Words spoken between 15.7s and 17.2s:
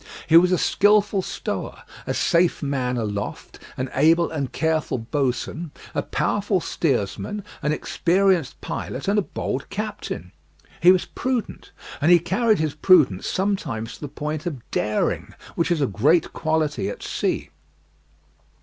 a great quality at